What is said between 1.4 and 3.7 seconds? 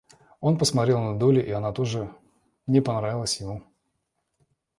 и она тоже не понравилась ему.